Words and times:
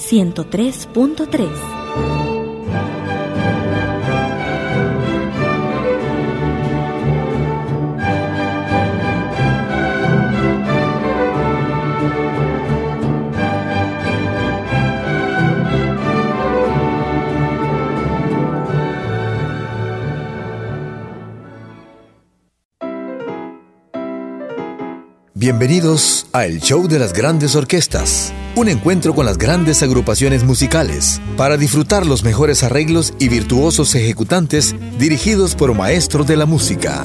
103.3. 0.00 1.79
Bienvenidos 25.60 26.26
a 26.32 26.46
El 26.46 26.62
Show 26.62 26.88
de 26.88 26.98
las 26.98 27.12
Grandes 27.12 27.54
Orquestas, 27.54 28.32
un 28.56 28.70
encuentro 28.70 29.14
con 29.14 29.26
las 29.26 29.36
grandes 29.36 29.82
agrupaciones 29.82 30.42
musicales 30.42 31.20
para 31.36 31.58
disfrutar 31.58 32.06
los 32.06 32.24
mejores 32.24 32.62
arreglos 32.62 33.12
y 33.18 33.28
virtuosos 33.28 33.94
ejecutantes 33.94 34.74
dirigidos 34.98 35.54
por 35.54 35.74
maestros 35.74 36.26
de 36.26 36.36
la 36.38 36.46
música. 36.46 37.04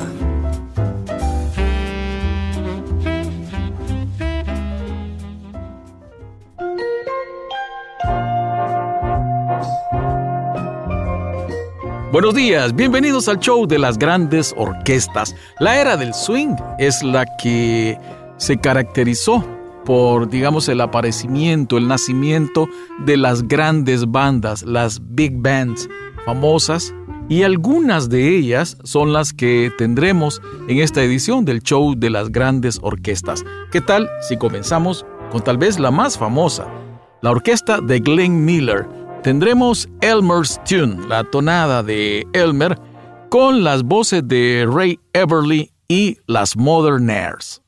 Buenos 12.14 12.34
días, 12.34 12.74
bienvenidos 12.74 13.28
al 13.28 13.40
show 13.40 13.68
de 13.68 13.80
las 13.80 13.98
grandes 13.98 14.54
orquestas. 14.56 15.36
La 15.60 15.82
era 15.82 15.98
del 15.98 16.14
swing 16.14 16.56
es 16.80 17.04
la 17.04 17.26
que 17.36 18.00
se 18.38 18.58
caracterizó 18.58 19.44
por, 19.86 20.30
digamos, 20.30 20.68
el 20.68 20.82
aparecimiento, 20.82 21.78
el 21.78 21.88
nacimiento 21.88 22.68
de 23.06 23.18
las 23.18 23.48
grandes 23.48 24.10
bandas, 24.10 24.64
las 24.64 25.00
big 25.02 25.38
bands 25.38 25.88
famosas, 26.26 26.94
y 27.28 27.44
algunas 27.44 28.10
de 28.10 28.36
ellas 28.36 28.78
son 28.84 29.14
las 29.14 29.34
que 29.34 29.72
tendremos 29.78 30.42
en 30.68 30.80
esta 30.80 31.04
edición 31.04 31.46
del 31.46 31.62
show 31.62 31.96
de 31.96 32.10
las 32.10 32.32
grandes 32.32 32.80
orquestas. 32.82 33.44
¿Qué 33.72 33.82
tal 33.82 34.10
si 34.22 34.38
comenzamos 34.38 35.06
con 35.32 35.44
tal 35.44 35.58
vez 35.58 35.80
la 35.80 35.92
más 35.92 36.18
famosa, 36.18 36.68
la 37.22 37.32
orquesta 37.32 37.82
de 37.82 38.00
Glenn 38.00 38.46
Miller? 38.46 38.88
Tendremos 39.24 39.90
Elmer's 40.02 40.60
Tune, 40.66 41.08
la 41.08 41.24
tonada 41.24 41.82
de 41.82 42.28
Elmer, 42.34 42.80
con 43.30 43.64
las 43.64 43.82
voces 43.82 44.28
de 44.28 44.68
Ray 44.72 45.00
Everly 45.14 45.72
y 45.88 46.18
las 46.28 46.56
Modernaires. 46.56 47.65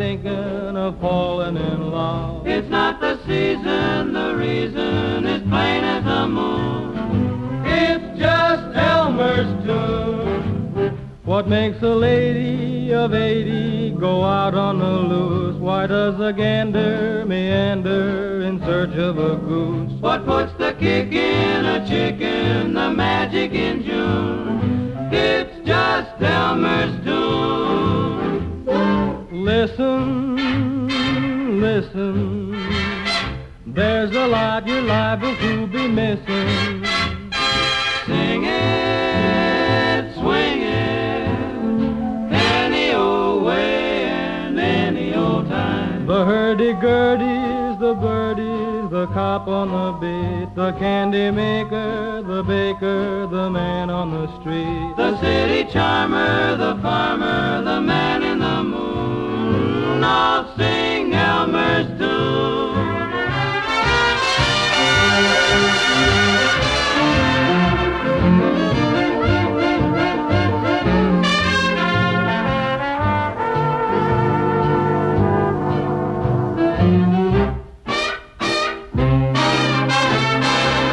Thinking 0.00 0.76
of 0.76 0.98
falling 0.98 1.56
in 1.56 1.90
love. 1.90 2.46
It's 2.46 2.68
not 2.68 3.00
the 3.00 3.18
season, 3.26 4.14
the 4.14 4.34
reason 4.34 5.26
is 5.26 5.42
plain 5.48 5.84
as 5.84 6.04
the 6.04 6.26
moon. 6.26 7.66
It's 7.66 8.18
just 8.18 8.76
Elmer's 8.76 9.66
tune. 9.66 10.98
What 11.24 11.48
makes 11.48 11.82
a 11.82 11.94
lady 11.94 12.92
of 12.94 13.12
80 13.12 13.90
go 14.00 14.24
out 14.24 14.54
on 14.54 14.78
the 14.78 14.86
loose? 14.86 15.56
Why 15.56 15.86
does 15.86 16.18
a 16.18 16.32
gander 16.32 17.24
meander 17.26 18.40
in 18.42 18.58
search 18.60 18.96
of 18.96 19.18
a 19.18 19.36
goose? 19.36 19.92
What 20.00 20.24
puts 20.24 20.52
the 20.54 20.72
kick 20.72 21.12
in 21.12 21.66
a 21.66 21.86
chicken, 21.86 22.72
the 22.72 22.90
magic 22.90 23.52
in 23.52 23.84
June? 23.84 25.10
It's 25.12 25.66
just 25.66 26.22
Elmer's 26.22 27.04
tune. 27.04 27.69
Listen, 29.50 30.36
listen. 31.60 32.52
There's 33.66 34.14
a 34.14 34.28
lot 34.28 34.64
you're 34.68 34.80
liable 34.80 35.34
to 35.34 35.66
be 35.66 35.88
missing. 35.88 36.84
Sing 38.06 38.44
it, 38.44 40.14
swing 40.14 40.62
it, 40.62 42.32
any 42.32 42.92
old 42.92 43.42
way 43.42 44.04
and 44.04 44.56
any 44.56 45.16
old 45.16 45.48
time. 45.48 46.06
The 46.06 46.24
hurdy-gurdy's 46.24 47.60
the 47.80 47.94
birdies, 47.94 48.90
the 48.90 49.06
cop 49.06 49.48
on 49.48 49.68
the 49.70 49.92
beat, 49.98 50.54
the 50.54 50.72
candy 50.78 51.30
maker, 51.30 52.22
the 52.22 52.42
baker, 52.44 53.26
the 53.26 53.50
man 53.50 53.88
on 53.88 54.12
the 54.12 54.26
street, 54.38 54.94
the 54.96 55.18
city 55.20 55.64
charmer, 55.72 56.56
the 56.56 56.76
farmer, 56.82 57.62
the 57.64 57.80
man 57.80 58.22
in 58.22 58.39
now 60.00 60.54
sing 60.56 61.12
Elmer's 61.12 61.86
tune. 61.98 62.10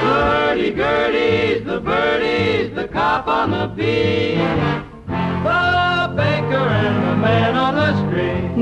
Hurdy-gurdy's 0.01 1.65
the 1.65 1.79
birdies, 1.79 2.75
the 2.75 2.87
cop 2.89 3.27
on 3.27 3.51
the 3.51 3.67
beat. 3.67 4.66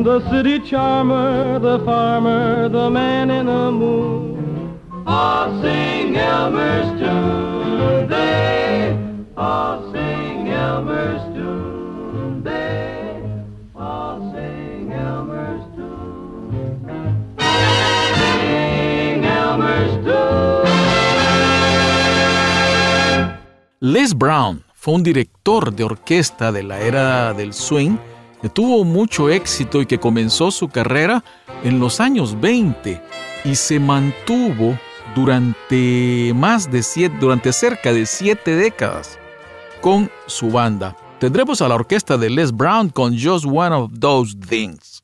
The 0.06 0.22
city 0.30 0.60
charmer, 0.60 1.58
the 1.58 1.80
farmer, 1.84 2.70
the 2.70 2.92
man 2.92 3.32
in 3.32 3.48
the 3.48 3.72
moon. 3.72 4.80
All 5.08 5.50
sing 5.64 6.16
Elmer's 6.16 7.00
tune. 7.00 8.08
They 8.08 8.96
all 9.36 9.92
sing 9.92 10.48
Elmer's 10.50 11.24
tune. 11.34 12.44
They 12.44 13.20
all 13.76 14.32
sing 14.32 14.94
Elmer's 14.94 15.64
tune. 15.76 16.86
Sing 18.20 19.26
Elmer's 19.26 20.06
tune. 20.06 20.70
Liz 23.80 24.14
Brown 24.14 24.64
fue 24.76 24.94
un 24.94 25.02
director 25.02 25.74
de 25.74 25.84
orquesta 25.84 26.52
de 26.52 26.62
la 26.62 26.80
era 26.80 27.34
del 27.34 27.54
swing 27.54 27.98
tuvo 28.50 28.84
mucho 28.84 29.30
éxito 29.30 29.82
y 29.82 29.86
que 29.86 30.00
comenzó 30.00 30.52
su 30.52 30.68
carrera 30.70 31.24
en 31.64 31.80
los 31.80 32.00
años 32.00 32.40
20 32.40 33.02
y 33.44 33.56
se 33.56 33.80
mantuvo 33.80 34.78
durante 35.16 36.34
más 36.36 36.72
de 36.72 36.84
siete, 36.84 37.16
durante 37.20 37.54
cerca 37.54 37.94
de 37.94 38.06
siete 38.06 38.56
décadas 38.56 39.18
con 39.82 40.10
su 40.28 40.50
banda. 40.50 40.96
Tendremos 41.20 41.62
a 41.62 41.68
la 41.68 41.76
orquesta 41.76 42.18
de 42.18 42.30
Les 42.30 42.52
Brown 42.52 42.90
con 42.90 43.18
Just 43.18 43.46
One 43.46 43.76
of 43.76 43.92
Those 44.00 44.36
Things. 44.36 44.95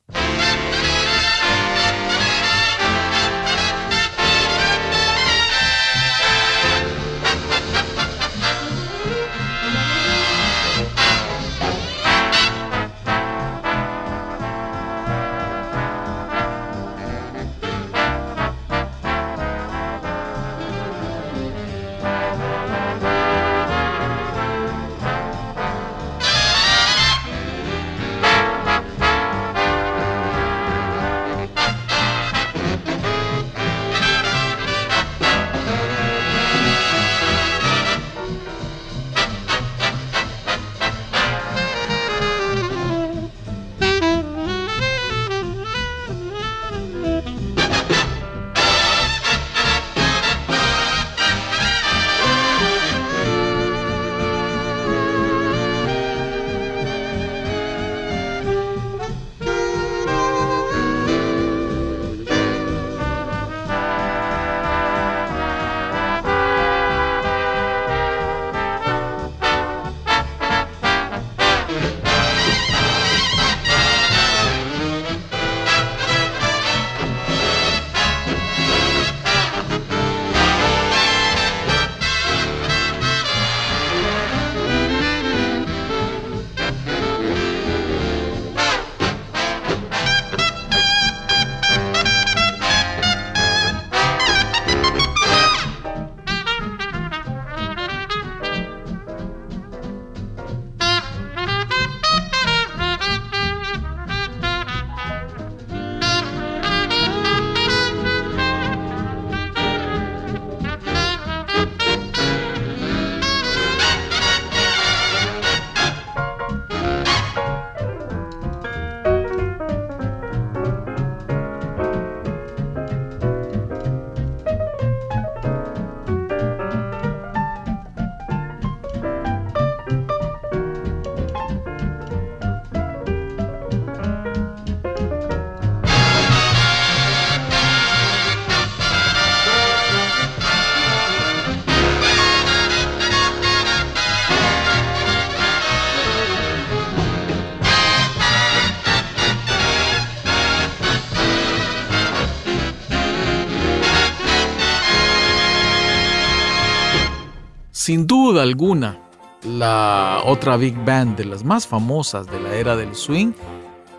Sin 157.92 158.06
duda 158.06 158.40
alguna, 158.40 158.98
la 159.44 160.22
otra 160.24 160.56
big 160.56 160.74
band 160.82 161.14
de 161.14 161.26
las 161.26 161.44
más 161.44 161.66
famosas 161.66 162.26
de 162.26 162.40
la 162.40 162.54
era 162.54 162.74
del 162.74 162.94
swing 162.94 163.34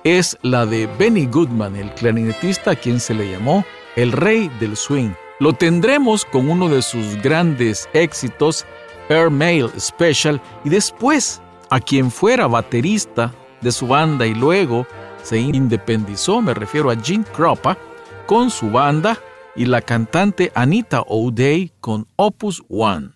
es 0.04 0.36
la 0.42 0.66
de 0.66 0.88
Benny 0.98 1.28
Goodman, 1.28 1.75
el 1.75 1.94
clarinetista 1.94 2.72
a 2.72 2.75
quien 2.75 3.00
se 3.00 3.13
le 3.13 3.30
llamó 3.30 3.63
el 3.95 4.12
rey 4.12 4.50
del 4.60 4.75
swing. 4.75 5.12
Lo 5.40 5.54
tendremos 5.54 6.25
con 6.25 6.50
uno 6.50 6.69
de 6.69 6.81
sus 6.81 7.22
grandes 7.22 7.88
éxitos, 7.94 8.66
Air 9.10 9.30
Mail 9.30 9.69
Special, 9.80 10.42
y 10.66 10.69
después 10.69 11.40
a 11.69 11.80
quien 11.80 12.10
fuera 12.10 12.48
baterista 12.48 13.31
de 13.62 13.72
su 13.72 13.86
banda 13.86 14.25
y 14.25 14.34
luego 14.34 14.88
se 15.22 15.38
independizó, 15.38 16.42
me 16.42 16.56
refiero 16.56 16.90
a 16.90 16.95
Gene 16.95 17.25
Croppa, 17.25 17.78
con 18.25 18.50
su 18.50 18.72
banda 18.72 19.19
y 19.56 19.66
la 19.66 19.84
cantante 19.84 20.51
Anita 20.56 21.01
O'Day 21.01 21.74
con 21.80 22.07
Opus 22.16 22.63
One. 22.69 23.12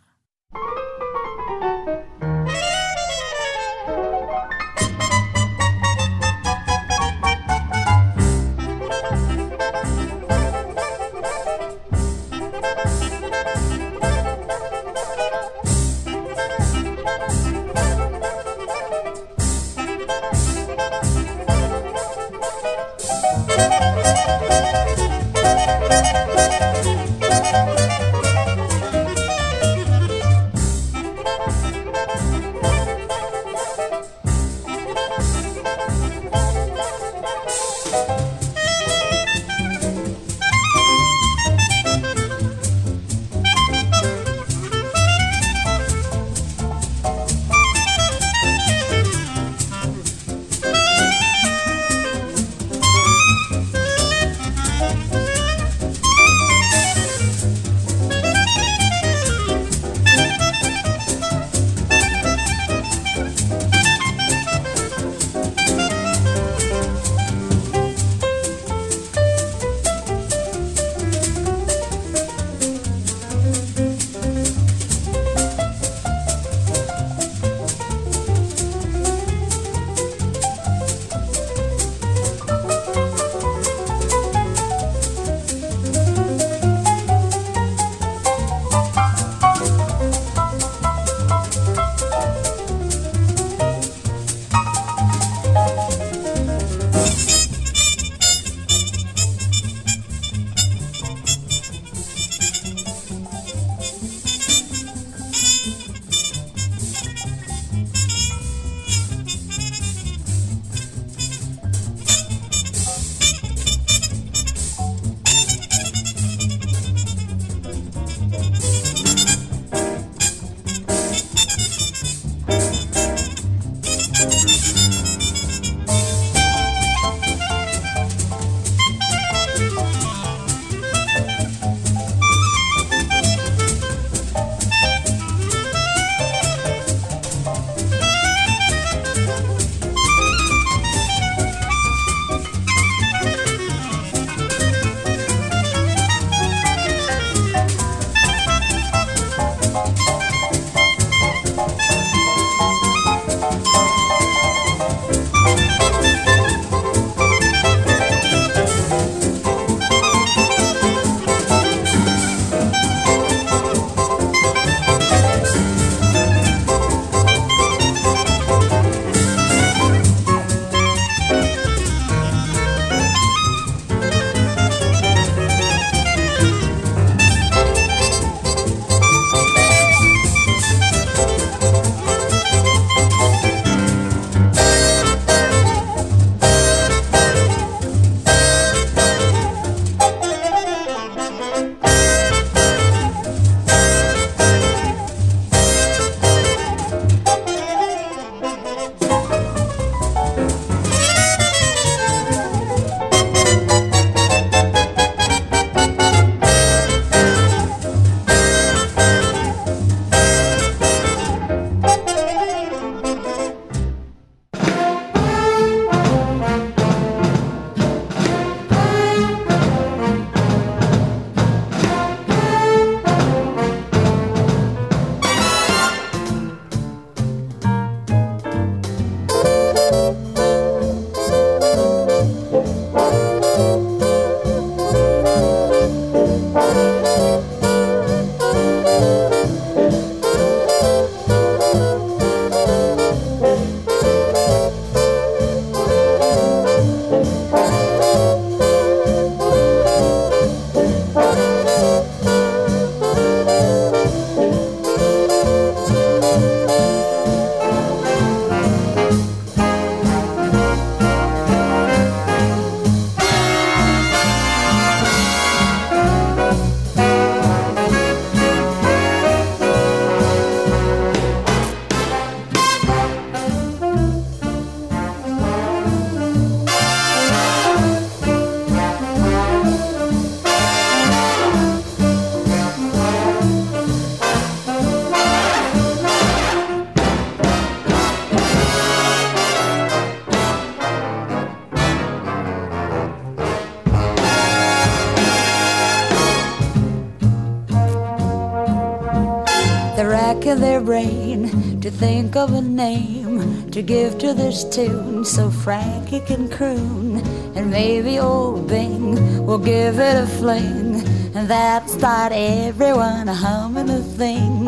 Think 302.27 302.35
of 302.35 302.53
a 302.53 302.61
name 302.61 303.71
to 303.71 303.81
give 303.81 304.17
to 304.17 304.33
this 304.33 304.65
tune 304.65 305.23
so 305.23 305.49
Frankie 305.49 306.19
can 306.19 306.49
croon. 306.49 307.21
And 307.55 307.71
maybe 307.71 308.19
old 308.19 308.67
Bing 308.67 309.45
will 309.45 309.57
give 309.57 309.97
it 309.97 310.23
a 310.23 310.27
fling, 310.27 311.07
and 311.35 311.47
that'll 311.47 311.87
start 311.87 312.33
everyone 312.33 313.27
humming 313.27 313.89
a 313.89 314.01
thing. 314.01 314.65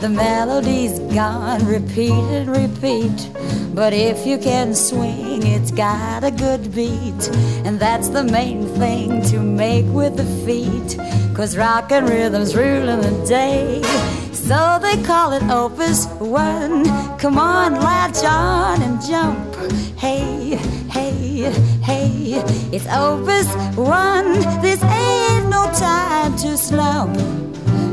The 0.00 0.08
melody's 0.08 1.00
gone, 1.14 1.66
repeat 1.66 2.12
and 2.12 2.48
repeat. 2.48 3.28
But 3.74 3.92
if 3.92 4.26
you 4.26 4.38
can 4.38 4.74
swing, 4.74 5.46
it's 5.46 5.70
got 5.70 6.24
a 6.24 6.30
good 6.30 6.74
beat. 6.74 7.28
And 7.66 7.78
that's 7.78 8.08
the 8.08 8.24
main 8.24 8.66
thing 8.78 9.20
to 9.24 9.38
make 9.38 9.84
with 9.88 10.16
the 10.16 10.28
feet. 10.46 10.96
Cause 11.36 11.58
rockin' 11.58 12.06
rhythm's 12.06 12.56
ruling 12.56 13.02
the 13.02 13.26
day. 13.28 14.21
So 14.32 14.78
they 14.80 15.02
call 15.02 15.32
it 15.32 15.42
Opus 15.44 16.06
One. 16.18 16.84
Come 17.18 17.38
on, 17.38 17.74
latch 17.74 18.24
on 18.24 18.82
and 18.82 19.00
jump. 19.00 19.54
Hey, 19.96 20.56
hey, 20.90 21.52
hey, 21.82 22.42
it's 22.72 22.86
Opus 22.88 23.46
One. 23.76 24.32
This 24.60 24.82
ain't 24.82 25.48
no 25.48 25.70
time 25.74 26.36
to 26.38 26.56
slump. 26.56 27.16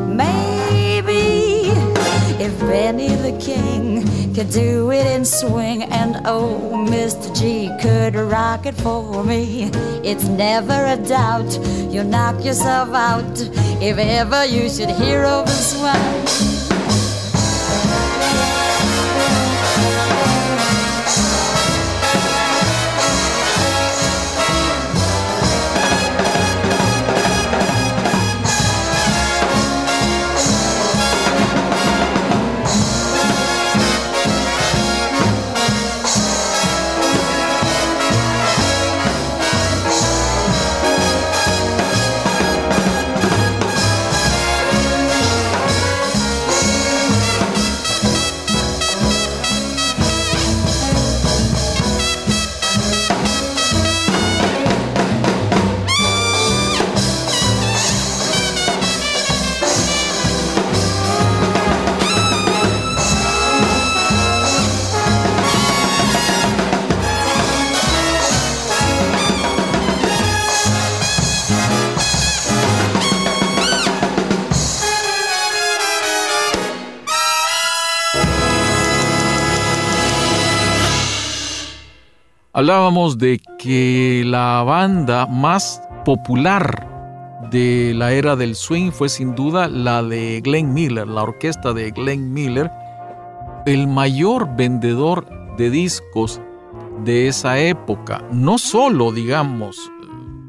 Maybe 0.07 0.48
if 2.39 2.57
Benny 2.59 3.09
the 3.09 3.37
King 3.39 4.03
could 4.33 4.49
do 4.49 4.91
it 4.91 5.05
in 5.05 5.25
swing, 5.25 5.83
and 5.83 6.21
oh, 6.25 6.85
Mr. 6.89 7.27
G 7.37 7.69
could 7.81 8.15
rock 8.15 8.65
it 8.65 8.75
for 8.75 9.23
me, 9.23 9.69
it's 10.03 10.27
never 10.27 10.85
a 10.85 10.95
doubt 10.95 11.51
you'll 11.91 12.05
knock 12.05 12.43
yourself 12.43 12.89
out 12.93 13.39
if 13.81 13.97
ever 13.97 14.45
you 14.45 14.69
should 14.69 14.89
hear 14.91 15.25
Opus 15.25 15.75
One. 15.81 16.68
Hablábamos 82.69 83.17
de 83.17 83.41
que 83.57 84.21
la 84.27 84.61
banda 84.61 85.25
más 85.25 85.81
popular 86.05 87.47
de 87.49 87.93
la 87.95 88.11
era 88.11 88.35
del 88.35 88.53
swing 88.53 88.91
fue 88.91 89.09
sin 89.09 89.33
duda 89.33 89.67
la 89.67 90.03
de 90.03 90.39
Glenn 90.43 90.71
Miller, 90.71 91.07
la 91.07 91.23
orquesta 91.23 91.73
de 91.73 91.89
Glenn 91.89 92.31
Miller, 92.31 92.69
el 93.65 93.87
mayor 93.87 94.55
vendedor 94.55 95.27
de 95.57 95.71
discos 95.71 96.39
de 97.03 97.27
esa 97.27 97.57
época, 97.57 98.23
no 98.31 98.59
solo 98.59 99.11
digamos 99.11 99.91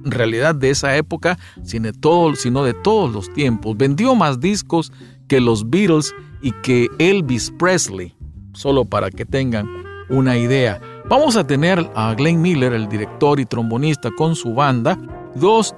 en 0.05 0.11
realidad 0.11 0.55
de 0.55 0.69
esa 0.69 0.95
época, 0.99 1.39
sino 1.63 1.91
de, 1.91 2.37
sino 2.37 2.65
de 2.65 2.75
todos 2.75 3.11
los 3.11 3.33
tiempos. 3.33 3.79
Vendió 3.79 4.15
más 4.15 4.41
discos 4.41 4.93
que 5.27 5.41
los 5.41 5.71
Beatles 5.71 6.15
y 6.43 6.53
que 6.61 6.89
Elvis 6.99 7.51
Presley, 7.59 8.15
solo 8.53 8.85
para 8.85 9.11
que 9.11 9.25
tengan 9.25 9.67
una 10.11 10.37
idea. 10.37 10.83
Vamos 11.11 11.35
a 11.35 11.45
tener 11.45 11.91
a 11.97 12.15
Glenn 12.15 12.41
Miller, 12.41 12.73
el 12.73 12.89
director 12.89 13.41
y 13.41 13.45
trombonista, 13.45 14.11
con 14.17 14.37
su 14.37 14.55
banda, 14.55 14.97
dos 15.35 15.75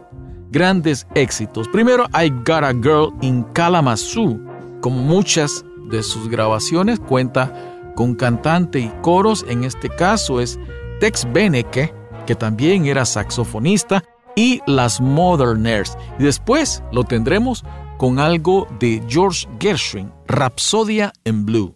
grandes 0.51 1.07
éxitos. 1.15 1.67
Primero, 1.69 2.05
I 2.13 2.29
Got 2.45 2.65
a 2.65 2.75
Girl 2.75 3.15
in 3.23 3.43
Kalamazoo. 3.55 4.39
Como 4.83 4.99
muchas 4.99 5.65
de 5.89 6.03
sus 6.03 6.29
grabaciones, 6.29 7.01
cuenta 7.01 7.51
con 7.95 8.15
cantante 8.15 8.79
y 8.79 8.93
coros. 9.01 9.43
En 9.49 9.65
este 9.65 9.89
caso 9.89 10.39
es 10.39 10.61
Tex 11.01 11.27
Beneke, 11.33 11.95
que 12.27 12.35
también 12.35 12.85
era 12.85 13.07
saxofonista, 13.07 14.05
y 14.37 14.61
las 14.67 15.01
Moderners. 15.01 15.97
Y 16.19 16.25
después 16.25 16.83
lo 16.93 17.05
tendremos 17.05 17.65
con 17.97 18.19
algo 18.19 18.67
de 18.79 19.03
George 19.09 19.49
Gershwin, 19.59 20.13
Rhapsodia 20.27 21.11
en 21.25 21.47
Blue. 21.47 21.75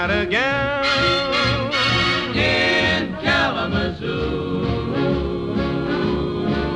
Got 0.00 0.10
a 0.10 0.24
gal 0.24 0.82
in 2.34 3.14
Kalamazoo. 3.16 4.64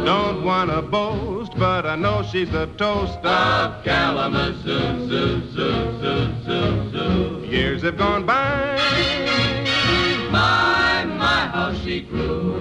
Don't 0.05 0.45
wanna 0.45 0.83
boast, 0.83 1.53
but 1.57 1.87
I 1.87 1.97
know 1.97 2.23
she's 2.31 2.51
the 2.51 2.67
toast 2.77 3.19
of 3.25 3.83
Kalamazoo. 3.83 5.09
Zoo, 5.09 5.41
zoo, 5.53 6.01
zoo, 6.03 6.35
zoo, 6.45 6.91
zoo. 6.93 7.47
Years 7.49 7.81
have 7.81 7.97
gone 7.97 8.27
by. 8.27 8.79
My, 10.31 11.07
my, 11.07 11.47
how 11.55 11.73
she 11.83 12.03
grew. 12.03 12.61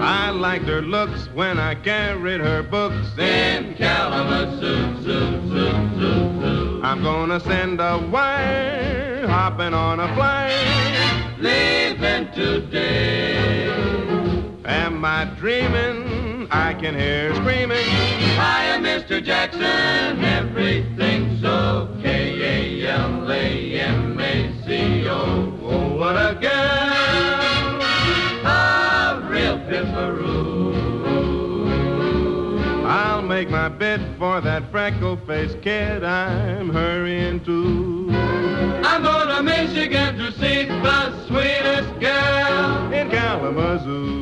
I 0.00 0.30
liked 0.30 0.64
her 0.64 0.80
looks 0.80 1.28
when 1.34 1.58
I 1.58 1.74
carried 1.74 2.40
her 2.40 2.62
books 2.62 3.08
in 3.18 3.74
Kalamazoo. 3.74 5.02
Zoo, 5.02 5.48
zoo, 5.50 6.00
zoo, 6.00 6.40
zoo. 6.40 6.67
I'm 6.82 7.02
gonna 7.02 7.40
send 7.40 7.80
a 7.80 7.98
wire, 7.98 9.26
hopping 9.26 9.74
on 9.74 9.98
a 9.98 10.06
plane, 10.14 11.42
leaving 11.42 12.32
today. 12.32 13.68
Am 14.64 15.04
I 15.04 15.24
dreaming? 15.36 16.46
I 16.50 16.74
can 16.74 16.94
hear 16.94 17.34
screaming. 17.34 17.84
Hiya, 17.84 18.78
Mr. 18.80 19.22
Jackson, 19.22 20.24
everything's 20.24 21.44
okay. 21.44 22.84
A-L-A-M-A-C-O. 22.86 23.18
Oh, 25.62 25.96
what 25.96 26.16
a 26.16 26.38
girl! 26.40 26.87
Make 33.38 33.50
my 33.50 33.68
bid 33.68 34.00
for 34.18 34.40
that 34.40 34.68
freckle-faced 34.68 35.62
kid 35.62 36.02
I'm 36.02 36.70
hurrying 36.70 37.38
to. 37.44 38.08
I'm 38.82 39.04
going 39.04 39.28
to 39.28 39.42
Michigan 39.44 40.18
to 40.18 40.32
see 40.32 40.64
the 40.64 41.26
sweetest 41.28 42.00
girl 42.00 42.92
in 42.92 43.08
Kalamazoo. 43.10 44.17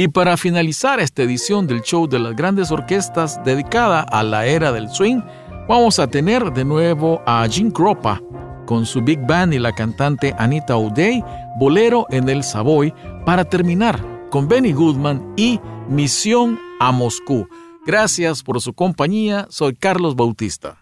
Y 0.00 0.08
para 0.08 0.38
finalizar 0.38 0.98
esta 0.98 1.24
edición 1.24 1.66
del 1.66 1.82
show 1.82 2.08
de 2.08 2.18
las 2.18 2.34
grandes 2.34 2.70
orquestas 2.70 3.38
dedicada 3.44 4.00
a 4.00 4.22
la 4.22 4.46
era 4.46 4.72
del 4.72 4.88
swing, 4.88 5.20
vamos 5.68 5.98
a 5.98 6.06
tener 6.06 6.54
de 6.54 6.64
nuevo 6.64 7.20
a 7.26 7.46
Jim 7.46 7.70
Croppa 7.70 8.18
con 8.64 8.86
su 8.86 9.02
big 9.02 9.20
band 9.26 9.52
y 9.52 9.58
la 9.58 9.74
cantante 9.74 10.34
Anita 10.38 10.78
O'Day, 10.78 11.22
Bolero 11.58 12.06
en 12.08 12.30
el 12.30 12.42
Savoy, 12.42 12.94
para 13.26 13.44
terminar 13.44 14.02
con 14.30 14.48
Benny 14.48 14.72
Goodman 14.72 15.34
y 15.36 15.60
Misión 15.86 16.58
a 16.80 16.92
Moscú. 16.92 17.46
Gracias 17.84 18.42
por 18.42 18.58
su 18.62 18.72
compañía, 18.72 19.48
soy 19.50 19.74
Carlos 19.74 20.16
Bautista. 20.16 20.79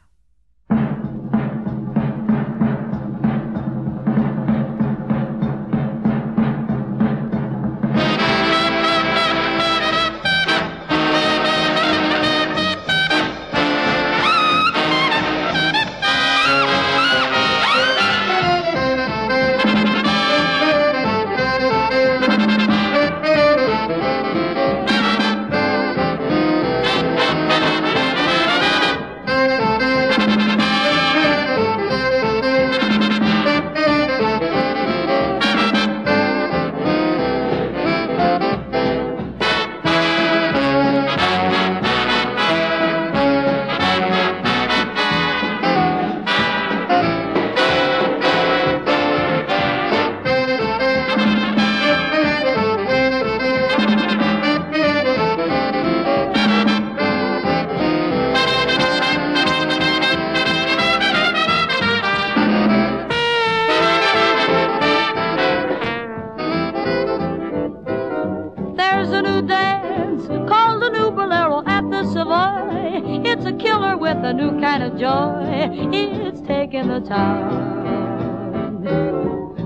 There's 69.09 69.25
a 69.25 69.33
new 69.40 69.40
dance 69.49 70.27
called 70.51 70.83
the 70.83 70.90
new 70.90 71.11
bolero 71.11 71.62
at 71.66 71.81
the 71.90 72.05
Savoy. 72.12 73.23
It's 73.25 73.47
a 73.47 73.55
killer 73.55 73.97
with 73.97 74.18
a 74.18 74.35
new 74.35 74.61
kind 74.61 74.83
of 74.83 74.99
joy. 74.99 75.47
It's 75.94 76.42
taking 76.42 76.88
the 76.88 77.01
town. 77.01 78.85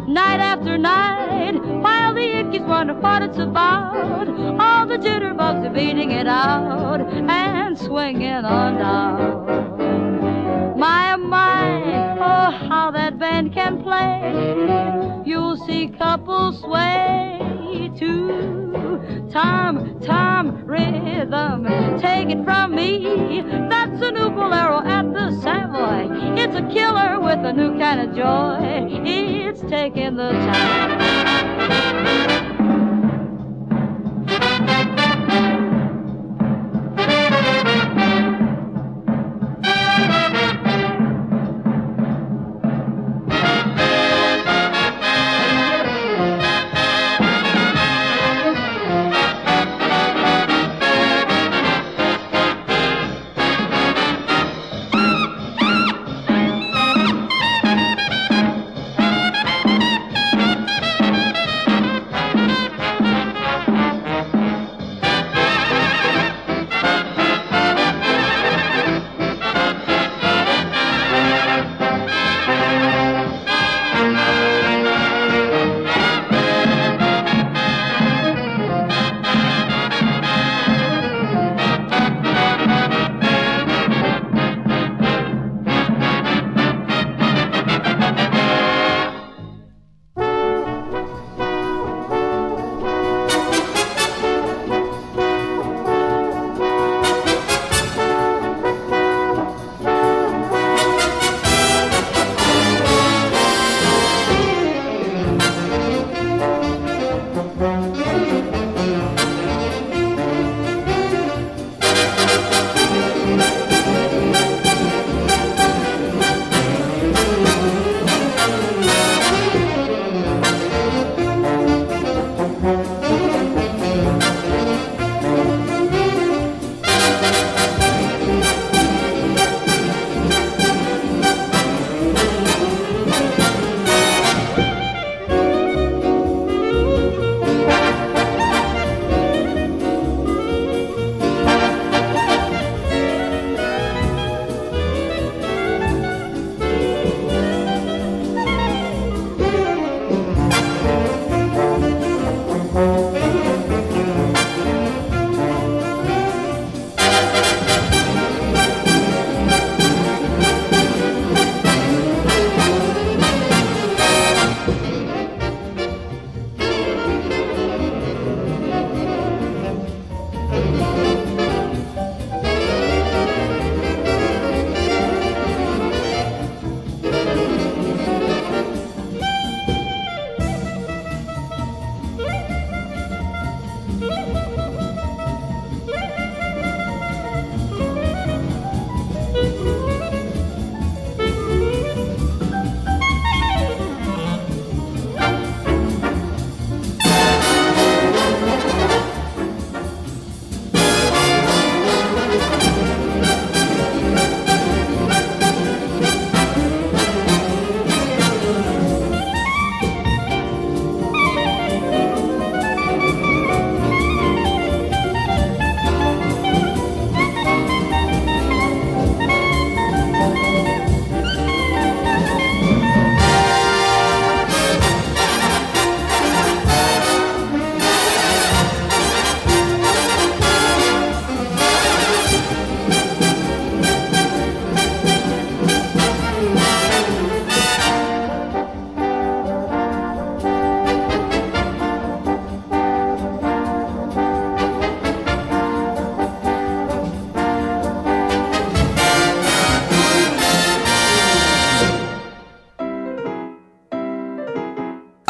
Night 0.06 0.38
after 0.38 0.78
night, 0.78 1.56
while 1.82 2.14
the 2.14 2.22
Yankees 2.22 2.60
wonder 2.60 2.94
what 2.94 3.22
it's 3.22 3.38
about, 3.38 4.28
all 4.60 4.86
the 4.86 4.96
jitterbugs 4.96 5.66
are 5.66 5.74
beating 5.74 6.12
it 6.12 6.28
out 6.28 7.00
and 7.00 7.76
swinging 7.76 8.44
on 8.44 8.78
down. 8.78 10.78
My, 10.78 11.16
my, 11.16 11.82
oh, 12.20 12.52
how 12.68 12.92
that 12.92 13.18
band 13.18 13.52
can 13.52 13.82
play. 13.82 15.24
You'll 15.26 15.56
see 15.56 15.88
couples 15.88 16.60
sway 16.60 17.31
to 17.98 19.28
time, 19.32 20.00
time, 20.00 20.64
rhythm. 20.66 21.64
Take 21.98 22.30
it 22.30 22.44
from 22.44 22.74
me, 22.74 23.42
that's 23.68 24.00
a 24.02 24.10
new 24.10 24.30
bolero 24.30 24.80
at 24.84 25.12
the 25.12 25.30
Savoy. 25.40 26.08
It's 26.36 26.54
a 26.54 26.62
killer 26.72 27.20
with 27.20 27.44
a 27.44 27.52
new 27.52 27.78
kind 27.78 28.00
of 28.00 28.16
joy. 28.16 28.58
It's 29.04 29.60
taking 29.62 30.16
the 30.16 30.30
time. 30.30 30.82